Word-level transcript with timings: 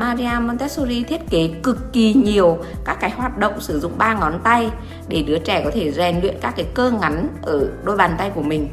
Maria 0.00 0.40
Montessori 0.40 1.04
thiết 1.04 1.30
kế 1.30 1.50
cực 1.62 1.92
kỳ 1.92 2.14
nhiều 2.14 2.58
các 2.84 2.96
cái 3.00 3.10
hoạt 3.10 3.38
động 3.38 3.60
sử 3.60 3.80
dụng 3.80 3.92
ba 3.98 4.14
ngón 4.14 4.40
tay 4.44 4.70
để 5.08 5.22
đứa 5.22 5.38
trẻ 5.38 5.64
có 5.64 5.70
thể 5.74 5.92
rèn 5.92 6.20
luyện 6.20 6.34
các 6.40 6.54
cái 6.56 6.66
cơ 6.74 6.90
ngắn 6.90 7.28
ở 7.42 7.68
đôi 7.84 7.96
bàn 7.96 8.14
tay 8.18 8.30
của 8.30 8.42
mình, 8.42 8.68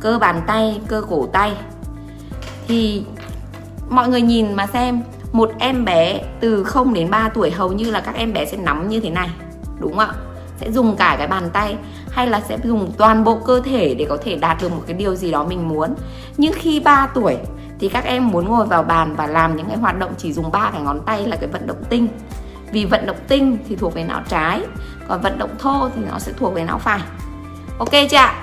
cơ 0.00 0.18
bàn 0.18 0.40
tay, 0.46 0.80
cơ 0.88 1.02
cổ 1.08 1.28
tay. 1.32 1.52
Thì 2.68 3.02
mọi 3.88 4.08
người 4.08 4.22
nhìn 4.22 4.54
mà 4.54 4.66
xem, 4.66 5.02
một 5.32 5.50
em 5.58 5.84
bé 5.84 6.20
từ 6.40 6.64
0 6.64 6.94
đến 6.94 7.10
3 7.10 7.28
tuổi 7.28 7.50
hầu 7.50 7.72
như 7.72 7.90
là 7.90 8.00
các 8.00 8.14
em 8.14 8.32
bé 8.32 8.46
sẽ 8.46 8.56
nắm 8.56 8.88
như 8.88 9.00
thế 9.00 9.10
này, 9.10 9.30
đúng 9.80 9.96
không 9.96 9.98
ạ? 9.98 10.14
Sẽ 10.60 10.72
dùng 10.72 10.96
cả 10.96 11.14
cái 11.18 11.26
bàn 11.26 11.50
tay 11.52 11.76
hay 12.10 12.26
là 12.26 12.40
sẽ 12.40 12.58
dùng 12.64 12.92
toàn 12.98 13.24
bộ 13.24 13.38
cơ 13.44 13.60
thể 13.60 13.94
để 13.94 14.06
có 14.08 14.18
thể 14.24 14.36
đạt 14.36 14.56
được 14.62 14.72
một 14.72 14.82
cái 14.86 14.96
điều 14.96 15.14
gì 15.14 15.30
đó 15.30 15.44
mình 15.44 15.68
muốn. 15.68 15.94
Nhưng 16.36 16.52
khi 16.52 16.80
3 16.80 17.08
tuổi 17.14 17.36
thì 17.80 17.88
các 17.88 18.04
em 18.04 18.28
muốn 18.28 18.48
ngồi 18.48 18.66
vào 18.66 18.82
bàn 18.82 19.16
và 19.16 19.26
làm 19.26 19.56
những 19.56 19.68
cái 19.68 19.76
hoạt 19.76 19.98
động 19.98 20.14
chỉ 20.18 20.32
dùng 20.32 20.50
ba 20.50 20.70
cái 20.70 20.80
ngón 20.80 21.00
tay 21.06 21.26
là 21.26 21.36
cái 21.36 21.48
vận 21.48 21.66
động 21.66 21.84
tinh. 21.88 22.08
Vì 22.72 22.84
vận 22.84 23.06
động 23.06 23.16
tinh 23.28 23.58
thì 23.68 23.76
thuộc 23.76 23.94
về 23.94 24.04
não 24.04 24.22
trái, 24.28 24.60
còn 25.08 25.20
vận 25.20 25.38
động 25.38 25.54
thô 25.58 25.88
thì 25.96 26.02
nó 26.10 26.18
sẽ 26.18 26.32
thuộc 26.32 26.54
về 26.54 26.64
não 26.64 26.78
phải. 26.78 27.00
Ok 27.78 27.90
chưa 28.10 28.16
ạ? 28.16 28.34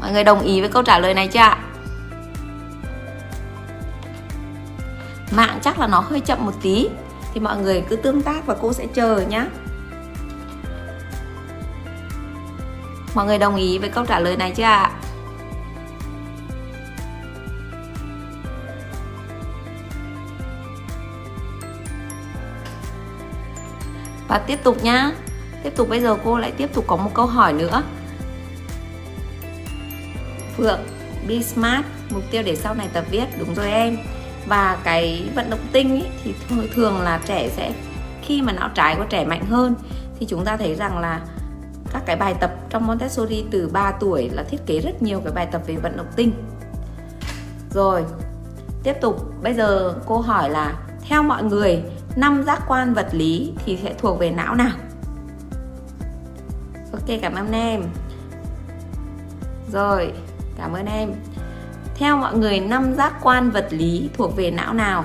Mọi 0.00 0.12
người 0.12 0.24
đồng 0.24 0.40
ý 0.40 0.60
với 0.60 0.70
câu 0.70 0.82
trả 0.82 0.98
lời 0.98 1.14
này 1.14 1.28
chưa 1.28 1.40
ạ? 1.40 1.58
Mạng 5.36 5.58
chắc 5.62 5.78
là 5.78 5.86
nó 5.86 6.00
hơi 6.00 6.20
chậm 6.20 6.46
một 6.46 6.52
tí, 6.62 6.88
thì 7.34 7.40
mọi 7.40 7.56
người 7.56 7.84
cứ 7.88 7.96
tương 7.96 8.22
tác 8.22 8.46
và 8.46 8.56
cô 8.60 8.72
sẽ 8.72 8.86
chờ 8.86 9.24
nhá. 9.28 9.46
Mọi 13.14 13.26
người 13.26 13.38
đồng 13.38 13.56
ý 13.56 13.78
với 13.78 13.88
câu 13.88 14.06
trả 14.06 14.20
lời 14.20 14.36
này 14.36 14.52
chưa 14.56 14.64
ạ? 14.64 14.90
Và 24.28 24.38
tiếp 24.38 24.58
tục 24.64 24.84
nhá. 24.84 25.12
Tiếp 25.62 25.72
tục 25.76 25.88
bây 25.88 26.00
giờ 26.00 26.16
cô 26.24 26.38
lại 26.38 26.52
tiếp 26.56 26.70
tục 26.74 26.84
có 26.86 26.96
một 26.96 27.10
câu 27.14 27.26
hỏi 27.26 27.52
nữa. 27.52 27.82
Phượng 30.56 30.80
Be 31.28 31.42
Smart 31.42 31.86
mục 32.10 32.22
tiêu 32.30 32.42
để 32.42 32.56
sau 32.56 32.74
này 32.74 32.88
tập 32.92 33.04
viết. 33.10 33.24
Đúng 33.38 33.54
rồi 33.54 33.70
em. 33.70 33.98
Và 34.46 34.78
cái 34.84 35.28
vận 35.34 35.50
động 35.50 35.66
tinh 35.72 35.94
ý, 35.94 36.06
thì 36.24 36.34
thường 36.74 37.00
là 37.00 37.20
trẻ 37.26 37.48
sẽ 37.56 37.72
khi 38.22 38.42
mà 38.42 38.52
não 38.52 38.70
trái 38.74 38.94
của 38.96 39.04
trẻ 39.04 39.24
mạnh 39.24 39.46
hơn 39.46 39.74
thì 40.20 40.26
chúng 40.26 40.44
ta 40.44 40.56
thấy 40.56 40.74
rằng 40.74 40.98
là 40.98 41.20
các 41.92 42.02
cái 42.06 42.16
bài 42.16 42.34
tập 42.40 42.54
trong 42.70 42.86
Montessori 42.86 43.44
từ 43.50 43.68
3 43.68 43.92
tuổi 44.00 44.30
là 44.32 44.42
thiết 44.42 44.66
kế 44.66 44.80
rất 44.80 45.02
nhiều 45.02 45.20
cái 45.24 45.32
bài 45.32 45.48
tập 45.52 45.62
về 45.66 45.76
vận 45.76 45.96
động 45.96 46.06
tinh. 46.16 46.32
Rồi 47.70 48.04
tiếp 48.82 48.94
tục. 49.00 49.42
Bây 49.42 49.54
giờ 49.54 49.94
cô 50.06 50.18
hỏi 50.18 50.50
là 50.50 50.72
theo 51.08 51.22
mọi 51.22 51.42
người 51.42 51.82
năm 52.18 52.42
giác 52.42 52.62
quan 52.68 52.94
vật 52.94 53.08
lý 53.12 53.52
thì 53.64 53.78
sẽ 53.82 53.94
thuộc 53.98 54.18
về 54.18 54.30
não 54.30 54.54
nào? 54.54 54.76
Ok 56.92 57.18
cảm 57.22 57.34
ơn 57.34 57.52
em. 57.52 57.82
Rồi 59.72 60.12
cảm 60.58 60.72
ơn 60.72 60.86
em. 60.86 61.12
Theo 61.94 62.16
mọi 62.16 62.36
người 62.36 62.60
năm 62.60 62.94
giác 62.94 63.12
quan 63.22 63.50
vật 63.50 63.68
lý 63.70 64.10
thuộc 64.14 64.36
về 64.36 64.50
não 64.50 64.74
nào? 64.74 65.04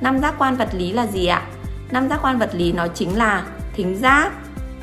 Năm 0.00 0.20
giác 0.20 0.34
quan 0.38 0.56
vật 0.56 0.68
lý 0.72 0.92
là 0.92 1.06
gì 1.06 1.26
ạ? 1.26 1.42
Năm 1.90 2.08
giác 2.08 2.18
quan 2.22 2.38
vật 2.38 2.50
lý 2.54 2.72
nó 2.72 2.86
chính 2.88 3.16
là 3.16 3.46
thính 3.72 3.98
giác 3.98 4.32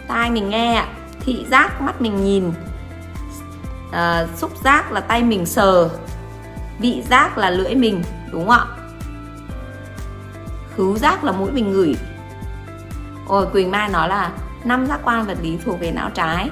tai 0.08 0.32
mình 0.32 0.50
nghe 0.50 0.76
ạ 0.76 0.88
thị 1.20 1.46
giác 1.52 1.82
mắt 1.82 2.02
mình 2.02 2.24
nhìn. 2.24 2.52
À, 3.92 4.28
xúc 4.36 4.52
giác 4.64 4.92
là 4.92 5.00
tay 5.00 5.24
mình 5.24 5.46
sờ 5.46 5.90
vị 6.80 7.04
giác 7.10 7.38
là 7.38 7.50
lưỡi 7.50 7.76
mình 7.76 8.04
đúng 8.32 8.48
không 8.48 8.70
ạ? 8.70 8.79
Khứu 10.78 10.98
giác 10.98 11.24
là 11.24 11.32
mũi 11.32 11.52
mình 11.52 11.72
ngửi. 11.72 11.96
Ôi, 13.28 13.48
quỳnh 13.52 13.72
mai 13.72 13.90
nói 13.90 14.10
là 14.10 14.32
năm 14.64 14.88
giác 14.88 15.00
quan 15.04 15.26
vật 15.26 15.38
lý 15.42 15.58
thuộc 15.66 15.80
về 15.80 15.92
não 15.92 16.10
trái. 16.10 16.50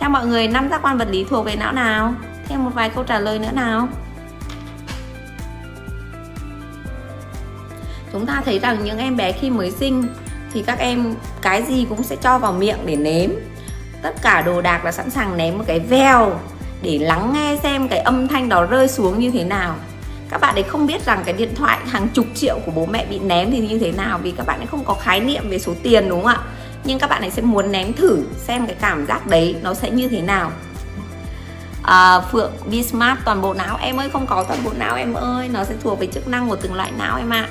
Theo 0.00 0.10
mọi 0.10 0.26
người, 0.26 0.48
năm 0.48 0.68
giác 0.70 0.82
quan 0.82 0.98
vật 0.98 1.08
lý 1.10 1.24
thuộc 1.24 1.46
về 1.46 1.56
não 1.56 1.72
nào? 1.72 2.14
Thêm 2.48 2.64
một 2.64 2.70
vài 2.74 2.90
câu 2.90 3.04
trả 3.04 3.18
lời 3.18 3.38
nữa 3.38 3.52
nào. 3.52 3.88
Chúng 8.12 8.26
ta 8.26 8.42
thấy 8.44 8.58
rằng 8.58 8.84
những 8.84 8.98
em 8.98 9.16
bé 9.16 9.32
khi 9.32 9.50
mới 9.50 9.70
sinh 9.70 10.06
thì 10.52 10.62
các 10.62 10.78
em 10.78 11.14
cái 11.42 11.62
gì 11.62 11.86
cũng 11.88 12.02
sẽ 12.02 12.16
cho 12.16 12.38
vào 12.38 12.52
miệng 12.52 12.78
để 12.86 12.96
nếm. 12.96 13.30
Tất 14.02 14.14
cả 14.22 14.42
đồ 14.42 14.60
đạc 14.60 14.84
là 14.84 14.92
sẵn 14.92 15.10
sàng 15.10 15.36
ném 15.36 15.58
một 15.58 15.64
cái 15.66 15.80
veo 15.80 16.40
để 16.82 16.98
lắng 16.98 17.32
nghe 17.34 17.58
xem 17.62 17.88
cái 17.88 17.98
âm 17.98 18.28
thanh 18.28 18.48
đó 18.48 18.66
rơi 18.66 18.88
xuống 18.88 19.18
như 19.18 19.30
thế 19.30 19.44
nào 19.44 19.74
các 20.34 20.40
bạn 20.40 20.54
ấy 20.54 20.62
không 20.62 20.86
biết 20.86 21.04
rằng 21.04 21.22
cái 21.24 21.34
điện 21.34 21.54
thoại 21.54 21.78
hàng 21.86 22.08
chục 22.08 22.26
triệu 22.34 22.58
của 22.66 22.72
bố 22.74 22.86
mẹ 22.86 23.06
bị 23.10 23.18
ném 23.18 23.50
thì 23.50 23.60
như 23.60 23.78
thế 23.78 23.92
nào 23.92 24.18
vì 24.22 24.30
các 24.30 24.46
bạn 24.46 24.60
ấy 24.60 24.66
không 24.66 24.84
có 24.84 24.94
khái 24.94 25.20
niệm 25.20 25.48
về 25.48 25.58
số 25.58 25.72
tiền 25.82 26.08
đúng 26.08 26.22
không 26.22 26.28
ạ? 26.28 26.40
Nhưng 26.84 26.98
các 26.98 27.10
bạn 27.10 27.22
ấy 27.22 27.30
sẽ 27.30 27.42
muốn 27.42 27.72
ném 27.72 27.92
thử 27.92 28.22
xem 28.36 28.66
cái 28.66 28.76
cảm 28.80 29.06
giác 29.06 29.26
đấy 29.26 29.56
nó 29.62 29.74
sẽ 29.74 29.90
như 29.90 30.08
thế 30.08 30.20
nào. 30.20 30.52
À, 31.82 32.20
Phượng 32.20 32.52
Bismart 32.70 33.20
toàn 33.24 33.42
bộ 33.42 33.54
não. 33.54 33.76
Em 33.76 33.96
ơi 33.96 34.10
không 34.12 34.26
có 34.26 34.44
toàn 34.48 34.64
bộ 34.64 34.70
não 34.78 34.96
em 34.96 35.14
ơi. 35.14 35.48
Nó 35.48 35.64
sẽ 35.64 35.74
thuộc 35.82 35.98
về 35.98 36.06
chức 36.06 36.28
năng 36.28 36.48
của 36.48 36.56
từng 36.56 36.74
loại 36.74 36.92
não 36.98 37.18
em 37.18 37.30
ạ. 37.30 37.48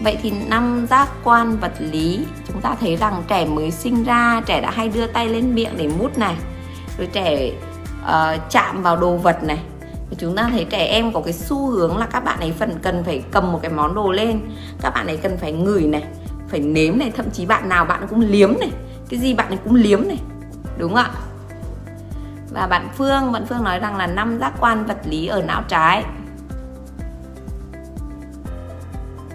Vậy 0.00 0.18
thì 0.22 0.30
năm 0.30 0.86
giác 0.90 1.08
quan 1.24 1.56
vật 1.56 1.72
lý 1.78 2.24
chúng 2.48 2.60
ta 2.60 2.76
thấy 2.80 2.96
rằng 2.96 3.22
trẻ 3.28 3.44
mới 3.44 3.70
sinh 3.70 4.04
ra 4.04 4.42
trẻ 4.46 4.60
đã 4.60 4.70
hay 4.70 4.88
đưa 4.88 5.06
tay 5.06 5.28
lên 5.28 5.54
miệng 5.54 5.76
để 5.76 5.88
mút 5.98 6.18
này 6.18 6.34
rồi 6.98 7.08
trẻ 7.12 7.50
uh, 8.02 8.50
chạm 8.50 8.82
vào 8.82 8.96
đồ 8.96 9.16
vật 9.16 9.42
này. 9.42 9.58
Chúng 10.18 10.36
ta 10.36 10.48
thấy 10.52 10.64
trẻ 10.64 10.86
em 10.86 11.12
có 11.12 11.20
cái 11.20 11.32
xu 11.32 11.70
hướng 11.70 11.96
là 11.96 12.06
các 12.06 12.24
bạn 12.24 12.40
ấy 12.40 12.52
phần 12.52 12.78
cần 12.82 13.04
phải 13.04 13.22
cầm 13.30 13.52
một 13.52 13.58
cái 13.62 13.70
món 13.72 13.94
đồ 13.94 14.12
lên. 14.12 14.40
Các 14.80 14.94
bạn 14.94 15.06
ấy 15.06 15.16
cần 15.16 15.38
phải 15.38 15.52
ngửi 15.52 15.82
này 15.82 16.04
phải 16.48 16.60
nếm 16.60 16.98
này 16.98 17.12
thậm 17.16 17.30
chí 17.30 17.46
bạn 17.46 17.68
nào 17.68 17.84
bạn 17.84 18.06
cũng 18.10 18.20
liếm 18.20 18.52
này. 18.60 18.70
Cái 19.08 19.20
gì 19.20 19.34
bạn 19.34 19.48
ấy 19.48 19.58
cũng 19.64 19.74
liếm 19.74 20.08
này 20.08 20.18
đúng 20.78 20.94
không 20.94 21.04
ạ? 21.04 21.10
Và 22.50 22.66
bạn 22.66 22.88
Phương 22.96 23.32
bạn 23.32 23.46
Phương 23.46 23.64
nói 23.64 23.78
rằng 23.78 23.96
là 23.96 24.06
năm 24.06 24.38
giác 24.38 24.52
quan 24.60 24.84
vật 24.84 24.98
lý 25.04 25.26
ở 25.26 25.42
não 25.42 25.62
trái. 25.68 26.04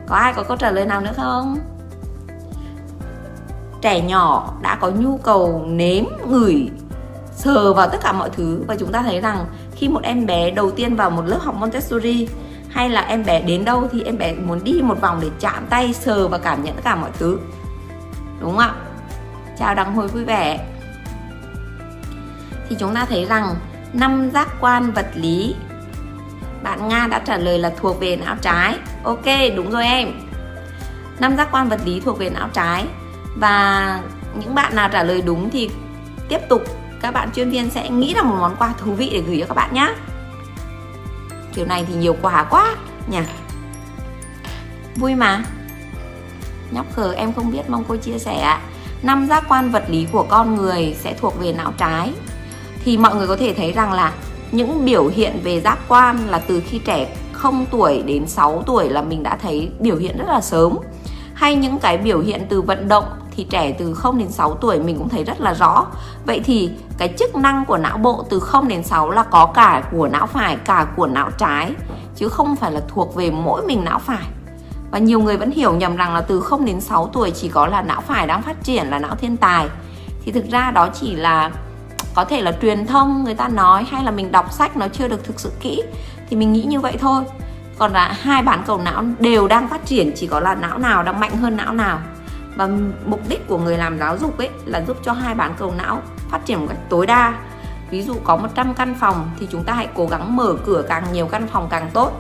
Có 0.08 0.16
ai 0.16 0.34
có 0.34 0.44
câu 0.44 0.58
trả 0.58 0.72
lời 0.72 0.86
nào 0.86 1.02
nữa 1.02 1.14
không? 1.18 1.60
Trẻ 3.82 4.02
nhỏ 4.02 4.54
đã 4.62 4.76
có 4.76 4.90
nhu 4.90 5.18
cầu 5.18 5.66
nếm 5.68 6.06
ngửi 6.28 6.70
sờ 7.36 7.74
vào 7.74 7.90
tất 7.90 7.98
cả 8.02 8.12
mọi 8.12 8.30
thứ 8.30 8.64
và 8.68 8.76
chúng 8.80 8.92
ta 8.92 9.02
thấy 9.02 9.22
rằng 9.22 9.46
khi 9.76 9.88
một 9.88 10.04
em 10.04 10.26
bé 10.26 10.52
đầu 10.52 10.72
tiên 10.72 10.96
vào 10.96 11.10
một 11.10 11.22
lớp 11.26 11.40
học 11.42 11.56
Montessori 11.56 12.28
hay 12.70 12.90
là 12.90 13.02
em 13.02 13.26
bé 13.26 13.42
đến 13.42 13.66
đâu 13.66 13.88
thì 13.92 14.04
em 14.04 14.18
bé 14.18 14.34
muốn 14.34 14.64
đi 14.64 14.82
một 14.84 15.02
vòng 15.02 15.20
để 15.22 15.30
chạm 15.40 15.66
tay, 15.70 15.94
sờ 15.94 16.28
và 16.28 16.38
cảm 16.38 16.64
nhận 16.64 16.76
tất 16.76 16.82
cả 16.84 16.96
mọi 16.96 17.10
thứ. 17.20 17.40
Đúng 18.40 18.50
không 18.50 18.58
ạ? 18.58 18.74
Chào 19.60 19.76
đăng 19.76 19.96
hồi, 19.96 20.08
vui 20.08 20.24
vẻ. 20.24 20.68
Thì 22.70 22.76
chúng 22.80 22.94
ta 22.94 23.06
thấy 23.06 23.26
rằng 23.26 23.56
năm 23.94 24.32
giác 24.34 24.48
quan 24.60 24.92
vật 24.92 25.08
lý, 25.16 25.56
bạn 26.64 26.88
Nga 26.88 27.08
đã 27.08 27.20
trả 27.20 27.38
lời 27.38 27.60
là 27.60 27.72
thuộc 27.78 28.00
về 28.00 28.16
não 28.16 28.36
trái. 28.42 28.78
Ok, 29.04 29.26
đúng 29.56 29.72
rồi 29.72 29.86
em. 29.86 30.12
Năm 31.20 31.38
giác 31.38 31.48
quan 31.52 31.70
vật 31.70 31.80
lý 31.86 32.00
thuộc 32.00 32.20
về 32.20 32.30
não 32.30 32.50
trái. 32.54 32.86
Và 33.36 34.00
những 34.40 34.56
bạn 34.56 34.76
nào 34.76 34.90
trả 34.90 35.04
lời 35.04 35.22
đúng 35.26 35.50
thì 35.50 35.70
tiếp 36.30 36.40
tục 36.50 36.62
các 37.02 37.14
bạn 37.14 37.30
chuyên 37.36 37.50
viên 37.50 37.70
sẽ 37.70 37.90
nghĩ 37.90 38.14
là 38.14 38.24
một 38.24 38.36
món 38.40 38.56
quà 38.56 38.74
thú 38.78 38.94
vị 38.94 39.10
để 39.14 39.22
gửi 39.28 39.38
cho 39.40 39.46
các 39.48 39.56
bạn 39.56 39.74
nhé 39.74 39.94
kiểu 41.56 41.66
này 41.66 41.86
thì 41.88 41.96
nhiều 41.96 42.16
quà 42.22 42.44
quá 42.44 42.76
nhỉ. 43.08 43.20
Vui 44.96 45.16
mà. 45.16 45.44
Nhóc 46.72 46.86
khờ, 46.96 47.14
em 47.14 47.34
không 47.34 47.52
biết, 47.52 47.70
mong 47.70 47.84
cô 47.88 47.96
chia 47.96 48.20
sẻ 48.20 48.40
ạ. 48.40 48.62
Năm 49.02 49.28
giác 49.28 49.44
quan 49.50 49.72
vật 49.72 49.84
lý 49.88 50.08
của 50.12 50.26
con 50.30 50.56
người 50.56 50.96
sẽ 51.00 51.14
thuộc 51.14 51.40
về 51.40 51.54
não 51.54 51.74
trái. 51.78 52.14
Thì 52.84 52.98
mọi 52.98 53.16
người 53.16 53.28
có 53.28 53.38
thể 53.38 53.54
thấy 53.54 53.72
rằng 53.72 53.94
là 53.94 54.14
những 54.52 54.86
biểu 54.86 55.08
hiện 55.08 55.40
về 55.44 55.62
giác 55.62 55.80
quan 55.88 56.28
là 56.28 56.40
từ 56.40 56.64
khi 56.68 56.80
trẻ 56.86 57.16
0 57.32 57.66
tuổi 57.72 58.04
đến 58.06 58.28
6 58.28 58.64
tuổi 58.66 58.90
là 58.90 59.02
mình 59.02 59.24
đã 59.24 59.38
thấy 59.42 59.70
biểu 59.80 59.96
hiện 59.96 60.18
rất 60.18 60.28
là 60.28 60.42
sớm. 60.42 60.78
Hay 61.34 61.56
những 61.56 61.80
cái 61.80 61.98
biểu 61.98 62.20
hiện 62.20 62.46
từ 62.50 62.62
vận 62.62 62.88
động 62.88 63.06
thì 63.36 63.44
trẻ 63.50 63.72
từ 63.72 63.94
0 63.94 64.18
đến 64.18 64.32
6 64.32 64.54
tuổi 64.54 64.80
mình 64.80 64.98
cũng 64.98 65.10
thấy 65.10 65.24
rất 65.24 65.42
là 65.42 65.54
rõ. 65.54 65.86
Vậy 66.26 66.42
thì 66.46 66.70
cái 66.98 67.14
chức 67.20 67.36
năng 67.36 67.66
của 67.66 67.78
não 67.78 67.98
bộ 67.98 68.26
từ 68.30 68.40
0 68.40 68.68
đến 68.68 68.84
6 68.84 69.10
là 69.12 69.24
có 69.24 69.46
cả 69.46 69.84
của 69.92 70.08
não 70.08 70.28
phải, 70.28 70.56
cả 70.56 70.88
của 70.96 71.08
não 71.08 71.32
trái, 71.38 71.72
chứ 72.16 72.30
không 72.30 72.56
phải 72.56 72.72
là 72.72 72.82
thuộc 72.88 73.16
về 73.16 73.32
mỗi 73.32 73.62
mình 73.68 73.84
não 73.86 74.00
phải. 74.00 74.26
Và 74.92 75.00
nhiều 75.00 75.20
người 75.20 75.38
vẫn 75.38 75.52
hiểu 75.52 75.74
nhầm 75.74 75.96
rằng 75.96 76.14
là 76.14 76.22
từ 76.22 76.42
0 76.42 76.66
đến 76.66 76.82
6 76.82 77.10
tuổi 77.14 77.32
chỉ 77.32 77.50
có 77.50 77.68
là 77.68 77.82
não 77.82 78.02
phải 78.02 78.28
đang 78.28 78.42
phát 78.42 78.64
triển, 78.64 78.88
là 78.88 79.00
não 79.00 79.16
thiên 79.16 79.38
tài. 79.38 79.68
Thì 80.24 80.32
thực 80.32 80.46
ra 80.52 80.72
đó 80.72 80.90
chỉ 80.94 81.16
là 81.16 81.52
có 82.16 82.26
thể 82.26 82.42
là 82.42 82.52
truyền 82.62 82.88
thông 82.88 83.24
người 83.24 83.36
ta 83.36 83.48
nói 83.48 83.86
hay 83.92 84.04
là 84.04 84.12
mình 84.12 84.32
đọc 84.32 84.54
sách 84.54 84.78
nó 84.78 84.88
chưa 84.88 85.08
được 85.08 85.24
thực 85.24 85.40
sự 85.40 85.52
kỹ, 85.60 85.84
thì 86.30 86.36
mình 86.36 86.54
nghĩ 86.54 86.64
như 86.64 86.80
vậy 86.80 86.98
thôi 87.00 87.24
còn 87.78 87.94
là 87.94 88.16
hai 88.22 88.42
bán 88.42 88.64
cầu 88.68 88.78
não 88.78 89.04
đều 89.20 89.48
đang 89.48 89.68
phát 89.68 89.86
triển, 89.86 90.12
chỉ 90.16 90.28
có 90.28 90.40
là 90.40 90.56
não 90.56 90.78
nào 90.78 91.04
đang 91.04 91.20
mạnh 91.20 91.38
hơn 91.38 91.58
não 91.58 91.74
nào 91.74 92.00
và 92.56 92.70
mục 93.06 93.22
đích 93.30 93.48
của 93.48 93.58
người 93.58 93.78
làm 93.78 94.00
giáo 94.00 94.18
dục 94.18 94.38
ấy 94.38 94.50
là 94.66 94.84
giúp 94.88 94.98
cho 95.04 95.14
hai 95.14 95.36
bán 95.36 95.54
cầu 95.58 95.74
não 95.78 96.02
phát 96.30 96.46
triển 96.46 96.60
một 96.60 96.66
cách 96.70 96.90
tối 96.90 97.06
đa. 97.06 97.34
Ví 97.90 98.02
dụ 98.02 98.16
có 98.24 98.38
100 98.38 98.74
căn 98.74 98.96
phòng 99.00 99.30
thì 99.40 99.48
chúng 99.52 99.64
ta 99.64 99.74
hãy 99.74 99.88
cố 99.96 100.08
gắng 100.08 100.36
mở 100.36 100.56
cửa 100.66 100.84
càng 100.90 101.04
nhiều 101.14 101.28
căn 101.28 101.48
phòng 101.48 101.68
càng 101.70 101.90
tốt. 101.94 102.12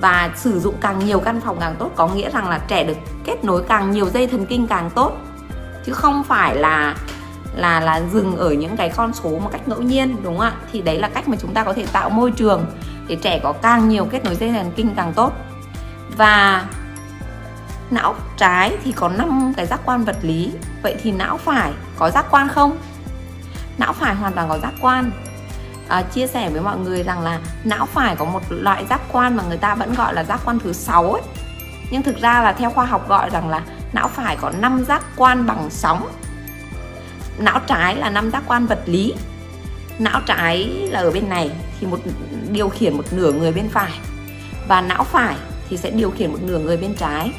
Và 0.00 0.30
sử 0.36 0.60
dụng 0.60 0.74
càng 0.80 0.98
nhiều 0.98 1.20
căn 1.20 1.40
phòng 1.40 1.56
càng 1.60 1.74
tốt 1.78 1.90
có 1.96 2.08
nghĩa 2.08 2.30
rằng 2.30 2.48
là 2.48 2.58
trẻ 2.68 2.84
được 2.84 2.96
kết 3.24 3.44
nối 3.44 3.62
càng 3.68 3.90
nhiều 3.90 4.08
dây 4.08 4.26
thần 4.26 4.46
kinh 4.46 4.66
càng 4.66 4.90
tốt. 4.90 5.12
Chứ 5.84 5.92
không 5.92 6.24
phải 6.24 6.56
là 6.56 6.96
là 7.54 7.80
là 7.80 8.02
dừng 8.12 8.36
ở 8.36 8.50
những 8.50 8.76
cái 8.76 8.88
con 8.96 9.12
số 9.14 9.30
một 9.30 9.48
cách 9.52 9.68
ngẫu 9.68 9.82
nhiên, 9.82 10.16
đúng 10.22 10.38
không 10.38 10.46
ạ? 10.46 10.52
Thì 10.72 10.82
đấy 10.82 10.98
là 10.98 11.08
cách 11.08 11.28
mà 11.28 11.36
chúng 11.40 11.54
ta 11.54 11.64
có 11.64 11.72
thể 11.72 11.86
tạo 11.92 12.10
môi 12.10 12.30
trường 12.30 12.64
để 13.08 13.16
trẻ 13.16 13.40
có 13.42 13.52
càng 13.52 13.88
nhiều 13.88 14.04
kết 14.04 14.24
nối 14.24 14.34
dây 14.34 14.52
thần 14.52 14.72
kinh 14.76 14.94
càng 14.96 15.12
tốt. 15.12 15.32
Và 16.16 16.66
não 17.90 18.14
trái 18.36 18.76
thì 18.84 18.92
có 18.92 19.08
5 19.08 19.52
cái 19.56 19.66
giác 19.66 19.80
quan 19.84 20.04
vật 20.04 20.16
lý. 20.22 20.52
Vậy 20.82 20.96
thì 21.02 21.12
não 21.12 21.38
phải 21.38 21.72
có 21.96 22.10
giác 22.10 22.26
quan 22.30 22.48
không? 22.48 22.78
Não 23.78 23.92
phải 23.92 24.14
hoàn 24.14 24.32
toàn 24.32 24.48
có 24.48 24.58
giác 24.58 24.72
quan. 24.80 25.10
À, 25.88 26.02
chia 26.02 26.26
sẻ 26.26 26.50
với 26.50 26.60
mọi 26.60 26.78
người 26.78 27.02
rằng 27.02 27.20
là 27.20 27.40
não 27.64 27.86
phải 27.86 28.16
có 28.16 28.24
một 28.24 28.42
loại 28.50 28.86
giác 28.90 29.00
quan 29.12 29.36
mà 29.36 29.42
người 29.48 29.56
ta 29.56 29.74
vẫn 29.74 29.94
gọi 29.94 30.14
là 30.14 30.24
giác 30.24 30.40
quan 30.44 30.58
thứ 30.58 30.72
sáu 30.72 31.12
ấy. 31.12 31.22
Nhưng 31.90 32.02
thực 32.02 32.20
ra 32.20 32.42
là 32.42 32.52
theo 32.52 32.70
khoa 32.70 32.84
học 32.84 33.08
gọi 33.08 33.30
rằng 33.30 33.48
là 33.48 33.62
não 33.92 34.08
phải 34.08 34.36
có 34.36 34.52
5 34.60 34.84
giác 34.84 35.02
quan 35.16 35.46
bằng 35.46 35.70
sóng. 35.70 36.08
Não 37.38 37.60
trái 37.66 37.96
là 37.96 38.10
năm 38.10 38.30
giác 38.30 38.42
quan 38.46 38.66
vật 38.66 38.82
lý. 38.86 39.14
Não 39.98 40.20
trái 40.26 40.64
là 40.90 41.00
ở 41.00 41.10
bên 41.10 41.28
này 41.28 41.50
thì 41.80 41.86
một 41.86 41.98
điều 42.50 42.68
khiển 42.68 42.96
một 42.96 43.04
nửa 43.12 43.32
người 43.32 43.52
bên 43.52 43.68
phải. 43.68 43.90
Và 44.68 44.80
não 44.80 45.04
phải 45.04 45.36
thì 45.68 45.76
sẽ 45.76 45.90
điều 45.90 46.10
khiển 46.10 46.32
một 46.32 46.38
nửa 46.42 46.58
người 46.58 46.76
bên 46.76 46.94
trái 46.94 47.32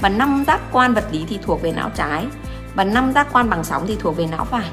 và 0.00 0.08
năm 0.08 0.44
giác 0.46 0.60
quan 0.72 0.94
vật 0.94 1.04
lý 1.12 1.24
thì 1.28 1.38
thuộc 1.42 1.62
về 1.62 1.72
não 1.72 1.90
trái. 1.94 2.26
Và 2.74 2.84
năm 2.84 3.12
giác 3.12 3.26
quan 3.32 3.50
bằng 3.50 3.64
sóng 3.64 3.84
thì 3.86 3.96
thuộc 4.00 4.16
về 4.16 4.26
não 4.26 4.44
phải. 4.44 4.70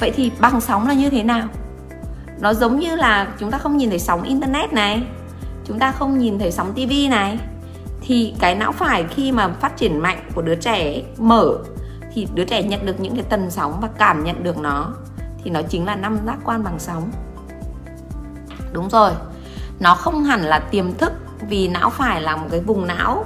Vậy 0.00 0.12
thì 0.16 0.32
bằng 0.40 0.60
sóng 0.60 0.88
là 0.88 0.94
như 0.94 1.10
thế 1.10 1.22
nào? 1.22 1.48
Nó 2.40 2.54
giống 2.54 2.78
như 2.78 2.96
là 2.96 3.28
chúng 3.38 3.50
ta 3.50 3.58
không 3.58 3.76
nhìn 3.76 3.90
thấy 3.90 3.98
sóng 3.98 4.22
internet 4.22 4.72
này. 4.72 5.02
Chúng 5.64 5.78
ta 5.78 5.92
không 5.92 6.18
nhìn 6.18 6.38
thấy 6.38 6.52
sóng 6.52 6.72
tivi 6.72 7.08
này. 7.08 7.38
Thì 8.00 8.34
cái 8.40 8.54
não 8.54 8.72
phải 8.72 9.04
khi 9.10 9.32
mà 9.32 9.48
phát 9.48 9.76
triển 9.76 9.98
mạnh 9.98 10.18
của 10.34 10.42
đứa 10.42 10.54
trẻ 10.54 11.02
mở, 11.18 11.58
thì 12.14 12.28
đứa 12.34 12.44
trẻ 12.44 12.62
nhận 12.62 12.86
được 12.86 13.00
những 13.00 13.14
cái 13.14 13.24
tần 13.28 13.50
sóng 13.50 13.80
và 13.80 13.88
cảm 13.98 14.24
nhận 14.24 14.42
được 14.42 14.58
nó, 14.58 14.92
thì 15.44 15.50
nó 15.50 15.62
chính 15.62 15.86
là 15.86 15.94
năm 15.96 16.18
giác 16.26 16.36
quan 16.44 16.64
bằng 16.64 16.78
sóng. 16.78 17.10
Đúng 18.72 18.88
rồi. 18.88 19.10
Nó 19.80 19.94
không 19.94 20.24
hẳn 20.24 20.42
là 20.42 20.58
tiềm 20.58 20.94
thức 20.94 21.12
vì 21.48 21.68
não 21.68 21.90
phải 21.90 22.22
là 22.22 22.36
một 22.36 22.46
cái 22.50 22.60
vùng 22.60 22.86
não 22.86 23.24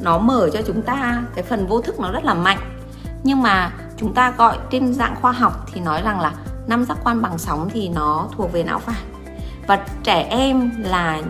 nó 0.00 0.18
mở 0.18 0.50
cho 0.52 0.62
chúng 0.66 0.82
ta 0.82 1.22
cái 1.34 1.44
phần 1.44 1.66
vô 1.66 1.80
thức 1.80 2.00
nó 2.00 2.12
rất 2.12 2.24
là 2.24 2.34
mạnh. 2.34 2.58
Nhưng 3.22 3.42
mà 3.42 3.72
chúng 3.96 4.14
ta 4.14 4.30
gọi 4.30 4.58
trên 4.70 4.94
dạng 4.94 5.16
khoa 5.20 5.32
học 5.32 5.66
thì 5.72 5.80
nói 5.80 6.02
rằng 6.02 6.20
là 6.20 6.32
năm 6.66 6.84
giác 6.84 6.98
quan 7.04 7.22
bằng 7.22 7.38
sóng 7.38 7.68
thì 7.72 7.88
nó 7.88 8.28
thuộc 8.36 8.52
về 8.52 8.62
não 8.62 8.78
phải. 8.78 9.00
Và 9.66 9.86
trẻ 10.02 10.26
em 10.30 10.70
là 10.78 11.22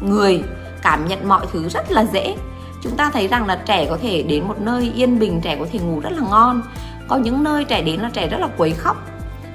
người 0.00 0.42
cảm 0.82 1.08
nhận 1.08 1.28
mọi 1.28 1.46
thứ 1.52 1.68
rất 1.68 1.92
là 1.92 2.04
dễ. 2.12 2.36
Chúng 2.82 2.96
ta 2.96 3.10
thấy 3.10 3.28
rằng 3.28 3.46
là 3.46 3.56
trẻ 3.66 3.86
có 3.90 3.98
thể 4.02 4.22
đến 4.22 4.48
một 4.48 4.60
nơi 4.60 4.92
yên 4.94 5.18
bình, 5.18 5.40
trẻ 5.40 5.56
có 5.56 5.66
thể 5.72 5.78
ngủ 5.78 6.00
rất 6.00 6.12
là 6.12 6.22
ngon. 6.30 6.62
Có 7.08 7.16
những 7.16 7.44
nơi 7.44 7.64
trẻ 7.64 7.82
đến 7.82 8.00
là 8.00 8.10
trẻ 8.12 8.28
rất 8.28 8.38
là 8.40 8.48
quấy 8.56 8.70
khóc. 8.70 8.96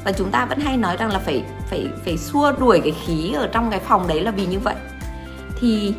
Và 0.06 0.12
chúng 0.12 0.32
ta 0.32 0.46
vẫn 0.46 0.60
hay 0.60 0.78
nói 0.78 0.98
rằng 0.98 1.12
là 1.12 1.20
phải 1.20 1.44
phải 1.70 1.88
phải 2.06 2.18
xua 2.18 2.52
đuổi 2.52 2.82
cái 2.84 2.94
khí 3.06 3.34
ở 3.34 3.48
trong 3.48 3.70
cái 3.70 3.80
phòng 3.80 4.08
đấy 4.08 4.22
là 4.22 4.32
vì 4.32 4.46
như 4.46 4.60
vậy. 4.60 4.76
Thì 5.60 5.94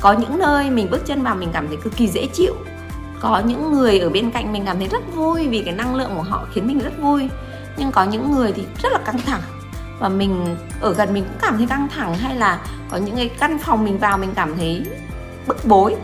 có 0.00 0.12
những 0.12 0.38
nơi 0.38 0.70
mình 0.70 0.90
bước 0.90 1.06
chân 1.06 1.22
vào 1.22 1.34
mình 1.34 1.48
cảm 1.52 1.68
thấy 1.68 1.76
cực 1.76 1.96
kỳ 1.96 2.08
dễ 2.08 2.26
chịu. 2.26 2.54
Có 3.20 3.38
những 3.38 3.72
người 3.72 3.98
ở 3.98 4.10
bên 4.10 4.30
cạnh 4.30 4.52
mình 4.52 4.64
cảm 4.66 4.78
thấy 4.78 4.88
rất 4.88 5.14
vui 5.14 5.48
vì 5.48 5.62
cái 5.62 5.74
năng 5.74 5.94
lượng 5.94 6.10
của 6.16 6.22
họ 6.22 6.46
khiến 6.52 6.66
mình 6.66 6.78
rất 6.78 6.98
vui. 6.98 7.28
Nhưng 7.76 7.92
có 7.92 8.04
những 8.04 8.32
người 8.32 8.52
thì 8.52 8.64
rất 8.82 8.92
là 8.92 8.98
căng 8.98 9.18
thẳng. 9.18 9.40
Và 9.98 10.08
mình 10.08 10.56
ở 10.80 10.94
gần 10.94 11.12
mình 11.12 11.24
cũng 11.24 11.38
cảm 11.40 11.56
thấy 11.56 11.66
căng 11.66 11.88
thẳng 11.88 12.14
hay 12.14 12.36
là 12.36 12.58
có 12.90 12.96
những 12.96 13.16
cái 13.16 13.28
căn 13.28 13.58
phòng 13.58 13.84
mình 13.84 13.98
vào 13.98 14.18
mình 14.18 14.32
cảm 14.34 14.56
thấy 14.56 14.82
bức 15.46 15.64
bối. 15.64 15.96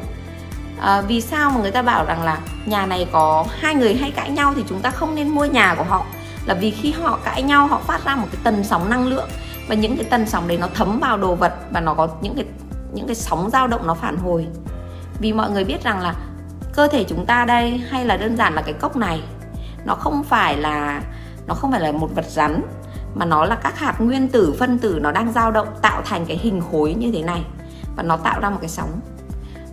À, 0.80 1.00
vì 1.00 1.20
sao 1.20 1.50
mà 1.50 1.60
người 1.60 1.70
ta 1.70 1.82
bảo 1.82 2.04
rằng 2.04 2.22
là 2.22 2.38
nhà 2.66 2.86
này 2.86 3.08
có 3.12 3.46
hai 3.60 3.74
người 3.74 3.94
hay 3.94 4.10
cãi 4.10 4.30
nhau 4.30 4.52
thì 4.56 4.64
chúng 4.68 4.80
ta 4.80 4.90
không 4.90 5.14
nên 5.14 5.28
mua 5.28 5.44
nhà 5.44 5.74
của 5.74 5.84
họ? 5.84 6.06
Là 6.46 6.54
vì 6.54 6.70
khi 6.70 6.92
họ 6.92 7.18
cãi 7.24 7.42
nhau 7.42 7.66
họ 7.66 7.80
phát 7.86 8.04
ra 8.04 8.16
một 8.16 8.26
cái 8.32 8.40
tần 8.44 8.64
sóng 8.64 8.90
năng 8.90 9.06
lượng. 9.06 9.28
Và 9.68 9.74
những 9.74 9.96
cái 9.96 10.04
tần 10.04 10.26
sóng 10.26 10.48
đấy 10.48 10.58
nó 10.58 10.68
thấm 10.74 10.98
vào 11.00 11.18
đồ 11.18 11.34
vật 11.34 11.54
và 11.70 11.80
nó 11.80 11.94
có 11.94 12.08
những 12.20 12.34
cái 12.34 12.44
những 12.92 13.06
cái 13.06 13.14
sóng 13.14 13.50
dao 13.50 13.66
động 13.66 13.86
nó 13.86 13.94
phản 13.94 14.16
hồi. 14.16 14.46
Vì 15.20 15.32
mọi 15.32 15.50
người 15.50 15.64
biết 15.64 15.82
rằng 15.84 16.00
là 16.00 16.14
cơ 16.74 16.88
thể 16.88 17.04
chúng 17.04 17.26
ta 17.26 17.44
đây 17.44 17.78
hay 17.90 18.04
là 18.04 18.16
đơn 18.16 18.36
giản 18.36 18.54
là 18.54 18.62
cái 18.62 18.74
cốc 18.74 18.96
này, 18.96 19.22
nó 19.84 19.94
không 19.94 20.24
phải 20.24 20.56
là, 20.56 21.02
nó 21.46 21.54
không 21.54 21.72
phải 21.72 21.80
là 21.80 21.92
một 21.92 22.08
vật 22.14 22.24
rắn, 22.28 22.62
mà 23.14 23.26
nó 23.26 23.44
là 23.44 23.54
các 23.54 23.78
hạt 23.78 23.94
nguyên 23.98 24.28
tử, 24.28 24.54
phân 24.58 24.78
tử 24.78 24.98
nó 25.00 25.12
đang 25.12 25.32
dao 25.32 25.50
động 25.50 25.68
tạo 25.82 26.02
thành 26.04 26.26
cái 26.26 26.36
hình 26.36 26.62
khối 26.70 26.94
như 26.94 27.12
thế 27.12 27.22
này 27.22 27.44
và 27.96 28.02
nó 28.02 28.16
tạo 28.16 28.40
ra 28.40 28.50
một 28.50 28.58
cái 28.60 28.68
sóng. 28.68 29.00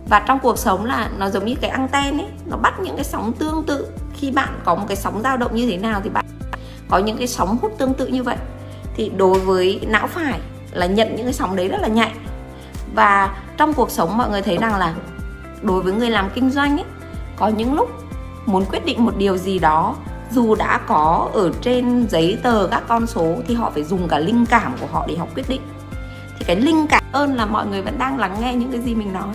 Và 0.08 0.20
trong 0.20 0.38
cuộc 0.38 0.58
sống 0.58 0.84
là 0.84 1.10
nó 1.18 1.30
giống 1.30 1.44
như 1.44 1.54
cái 1.60 1.70
anten 1.70 2.18
ấy, 2.18 2.28
nó 2.46 2.56
bắt 2.56 2.80
những 2.80 2.96
cái 2.96 3.04
sóng 3.04 3.32
tương 3.32 3.64
tự. 3.66 3.86
Khi 4.14 4.30
bạn 4.30 4.60
có 4.64 4.74
một 4.74 4.84
cái 4.88 4.96
sóng 4.96 5.20
dao 5.22 5.36
động 5.36 5.56
như 5.56 5.70
thế 5.70 5.76
nào 5.76 6.00
thì 6.04 6.10
bạn 6.10 6.24
có 6.88 6.98
những 6.98 7.16
cái 7.16 7.26
sóng 7.26 7.58
hút 7.62 7.72
tương 7.78 7.94
tự 7.94 8.06
như 8.06 8.22
vậy. 8.22 8.36
Thì 8.96 9.12
đối 9.16 9.40
với 9.40 9.80
não 9.88 10.06
phải 10.06 10.40
là 10.72 10.86
nhận 10.86 11.16
những 11.16 11.24
cái 11.24 11.32
sóng 11.32 11.56
đấy 11.56 11.68
rất 11.68 11.80
là 11.80 11.88
nhạy 11.88 12.12
và 12.94 13.36
trong 13.56 13.74
cuộc 13.74 13.90
sống 13.90 14.16
mọi 14.16 14.30
người 14.30 14.42
thấy 14.42 14.58
rằng 14.58 14.76
là 14.76 14.94
đối 15.62 15.82
với 15.82 15.92
người 15.92 16.10
làm 16.10 16.30
kinh 16.34 16.50
doanh 16.50 16.78
ấy, 16.78 16.86
có 17.36 17.48
những 17.48 17.74
lúc 17.74 17.90
muốn 18.46 18.64
quyết 18.64 18.84
định 18.84 19.04
một 19.04 19.16
điều 19.16 19.36
gì 19.36 19.58
đó, 19.58 19.96
dù 20.30 20.54
đã 20.54 20.80
có 20.86 21.28
ở 21.32 21.52
trên 21.60 22.06
giấy 22.10 22.38
tờ 22.42 22.68
các 22.70 22.82
con 22.88 23.06
số 23.06 23.36
thì 23.48 23.54
họ 23.54 23.70
phải 23.70 23.84
dùng 23.84 24.08
cả 24.08 24.18
linh 24.18 24.46
cảm 24.46 24.72
của 24.80 24.86
họ 24.92 25.04
để 25.08 25.16
họ 25.16 25.26
quyết 25.34 25.48
định. 25.48 25.60
Thì 26.38 26.44
cái 26.44 26.56
linh 26.56 26.86
cảm 26.86 27.02
ơn 27.12 27.34
là 27.34 27.46
mọi 27.46 27.66
người 27.66 27.82
vẫn 27.82 27.98
đang 27.98 28.18
lắng 28.18 28.36
nghe 28.40 28.54
những 28.54 28.70
cái 28.70 28.80
gì 28.80 28.94
mình 28.94 29.12
nói. 29.12 29.34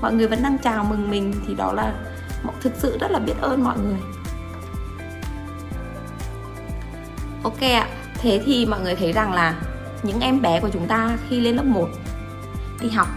Mọi 0.00 0.12
người 0.12 0.28
vẫn 0.28 0.42
đang 0.42 0.58
chào 0.58 0.84
mừng 0.84 1.10
mình 1.10 1.34
thì 1.46 1.54
đó 1.54 1.72
là 1.72 1.92
thực 2.60 2.72
sự 2.78 2.98
rất 3.00 3.10
là 3.10 3.18
biết 3.18 3.34
ơn 3.40 3.64
mọi 3.64 3.78
người. 3.78 3.98
Ok 7.42 7.60
ạ, 7.60 7.88
thế 8.14 8.42
thì 8.44 8.66
mọi 8.66 8.80
người 8.80 8.96
thấy 8.96 9.12
rằng 9.12 9.32
là 9.32 9.54
những 10.02 10.20
em 10.20 10.42
bé 10.42 10.60
của 10.60 10.68
chúng 10.68 10.86
ta 10.86 11.18
khi 11.28 11.40
lên 11.40 11.56
lớp 11.56 11.64
1 11.64 11.88
đi 12.80 12.88
học. 12.88 13.08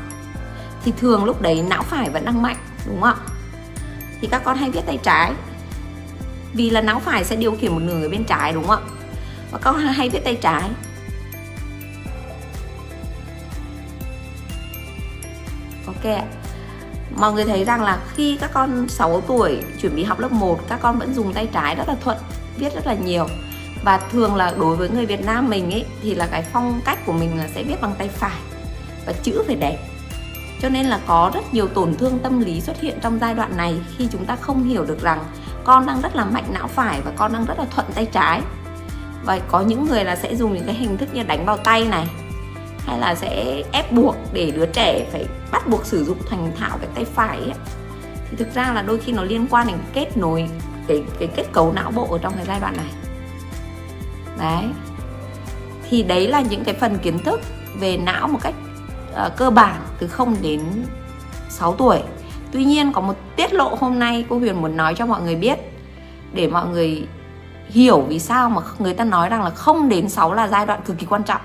Thì 0.83 0.93
thường 0.97 1.25
lúc 1.25 1.41
đấy 1.41 1.63
não 1.69 1.83
phải 1.83 2.09
vẫn 2.09 2.25
đang 2.25 2.41
mạnh, 2.41 2.57
đúng 2.85 3.01
không 3.01 3.09
ạ? 3.09 3.15
Thì 4.21 4.27
các 4.31 4.41
con 4.43 4.57
hay 4.57 4.71
viết 4.71 4.81
tay 4.85 4.99
trái. 5.03 5.31
Vì 6.53 6.69
là 6.69 6.81
não 6.81 6.99
phải 6.99 7.23
sẽ 7.23 7.35
điều 7.35 7.55
khiển 7.55 7.71
một 7.71 7.79
nửa 7.79 7.93
người 7.93 8.09
bên 8.09 8.23
trái, 8.23 8.53
đúng 8.53 8.67
không 8.67 8.83
ạ? 8.85 8.89
Và 9.51 9.57
các 9.57 9.71
con 9.71 9.77
hay 9.77 10.09
viết 10.09 10.23
tay 10.23 10.35
trái. 10.35 10.69
Ok 15.85 16.23
mọi 17.15 17.33
người 17.33 17.45
thấy 17.45 17.65
rằng 17.65 17.83
là 17.83 17.99
khi 18.13 18.37
các 18.41 18.51
con 18.53 18.89
6 18.89 19.21
tuổi 19.21 19.63
chuẩn 19.81 19.95
bị 19.95 20.03
học 20.03 20.19
lớp 20.19 20.31
1 20.31 20.59
các 20.69 20.79
con 20.81 20.99
vẫn 20.99 21.13
dùng 21.13 21.33
tay 21.33 21.47
trái 21.53 21.75
rất 21.75 21.87
là 21.87 21.95
thuận, 22.03 22.17
viết 22.57 22.73
rất 22.73 22.87
là 22.87 22.93
nhiều. 22.93 23.27
Và 23.83 23.97
thường 23.97 24.35
là 24.35 24.53
đối 24.59 24.75
với 24.75 24.89
người 24.89 25.05
Việt 25.05 25.25
Nam 25.25 25.49
mình 25.49 25.71
ấy, 25.71 25.85
thì 26.01 26.15
là 26.15 26.27
cái 26.27 26.45
phong 26.53 26.81
cách 26.85 27.05
của 27.05 27.13
mình 27.13 27.37
là 27.37 27.47
sẽ 27.55 27.63
viết 27.63 27.81
bằng 27.81 27.95
tay 27.97 28.07
phải 28.07 28.37
và 29.05 29.13
chữ 29.23 29.43
phải 29.47 29.55
đẹp. 29.55 29.77
Cho 30.61 30.69
nên 30.69 30.85
là 30.85 30.99
có 31.07 31.31
rất 31.33 31.53
nhiều 31.53 31.67
tổn 31.67 31.95
thương 31.95 32.19
tâm 32.19 32.39
lý 32.39 32.61
xuất 32.61 32.81
hiện 32.81 32.99
trong 33.01 33.19
giai 33.21 33.33
đoạn 33.33 33.57
này 33.57 33.75
khi 33.97 34.07
chúng 34.11 34.25
ta 34.25 34.35
không 34.35 34.63
hiểu 34.63 34.85
được 34.85 35.01
rằng 35.01 35.19
con 35.63 35.85
đang 35.85 36.01
rất 36.01 36.15
là 36.15 36.25
mạnh 36.25 36.45
não 36.53 36.67
phải 36.67 37.01
và 37.01 37.11
con 37.15 37.33
đang 37.33 37.45
rất 37.45 37.59
là 37.59 37.65
thuận 37.65 37.85
tay 37.95 38.05
trái. 38.05 38.41
Và 39.23 39.39
có 39.47 39.61
những 39.61 39.85
người 39.85 40.03
là 40.03 40.15
sẽ 40.15 40.35
dùng 40.35 40.53
những 40.53 40.65
cái 40.65 40.75
hình 40.75 40.97
thức 40.97 41.09
như 41.13 41.23
đánh 41.23 41.45
vào 41.45 41.57
tay 41.57 41.87
này, 41.87 42.07
hay 42.85 42.99
là 42.99 43.15
sẽ 43.15 43.63
ép 43.71 43.91
buộc 43.91 44.15
để 44.33 44.51
đứa 44.51 44.65
trẻ 44.65 45.05
phải 45.11 45.25
bắt 45.51 45.67
buộc 45.67 45.85
sử 45.85 46.05
dụng 46.05 46.17
thành 46.29 46.51
thạo 46.59 46.77
cái 46.77 46.89
tay 46.95 47.05
phải 47.05 47.37
ấy. 47.37 47.53
thì 48.29 48.37
thực 48.37 48.53
ra 48.53 48.73
là 48.73 48.81
đôi 48.81 48.99
khi 48.99 49.11
nó 49.11 49.23
liên 49.23 49.47
quan 49.49 49.67
đến 49.67 49.77
kết 49.93 50.17
nối, 50.17 50.49
cái 50.87 51.03
cái 51.19 51.27
kết 51.35 51.45
cấu 51.51 51.73
não 51.73 51.91
bộ 51.91 52.07
ở 52.11 52.17
trong 52.17 52.33
cái 52.35 52.45
giai 52.47 52.59
đoạn 52.59 52.77
này. 52.77 52.91
Đấy. 54.39 54.65
Thì 55.89 56.03
đấy 56.03 56.27
là 56.27 56.41
những 56.41 56.63
cái 56.63 56.75
phần 56.75 56.97
kiến 56.97 57.19
thức 57.19 57.41
về 57.79 57.97
não 57.97 58.27
một 58.27 58.39
cách 58.41 58.53
uh, 59.13 59.37
cơ 59.37 59.49
bản 59.49 59.81
từ 59.99 60.07
0 60.07 60.35
đến 60.41 60.61
6 61.49 61.73
tuổi. 61.73 61.99
Tuy 62.51 62.63
nhiên 62.63 62.93
có 62.93 63.01
một 63.01 63.13
tiết 63.35 63.53
lộ 63.53 63.75
hôm 63.79 63.99
nay 63.99 64.25
cô 64.29 64.39
Huyền 64.39 64.61
muốn 64.61 64.77
nói 64.77 64.95
cho 64.95 65.05
mọi 65.05 65.21
người 65.21 65.35
biết 65.35 65.59
để 66.33 66.47
mọi 66.47 66.67
người 66.67 67.07
hiểu 67.69 68.01
vì 68.01 68.19
sao 68.19 68.49
mà 68.49 68.61
người 68.79 68.93
ta 68.93 69.03
nói 69.03 69.29
rằng 69.29 69.43
là 69.43 69.49
0 69.49 69.89
đến 69.89 70.09
6 70.09 70.33
là 70.33 70.47
giai 70.47 70.65
đoạn 70.65 70.81
cực 70.85 70.97
kỳ 70.99 71.05
quan 71.05 71.23
trọng. 71.23 71.41